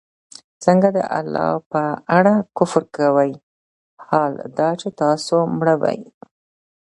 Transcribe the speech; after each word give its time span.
څنگه 0.63 0.89
د 0.97 0.99
الله 1.19 1.49
په 1.71 1.83
اړه 2.17 2.33
كفر 2.57 2.83
كوئ! 2.95 3.31
حال 4.07 4.33
دا 4.57 4.69
چي 4.81 4.89
تاسو 5.01 5.35
مړه 5.57 5.75
وئ 5.81 5.99